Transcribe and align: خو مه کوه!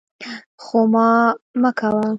خو 0.63 0.79
مه 0.93 1.69
کوه! 1.79 2.07